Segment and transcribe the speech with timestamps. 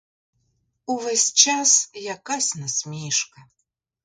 [0.93, 1.69] Увесь час
[2.15, 3.39] якась насмішка.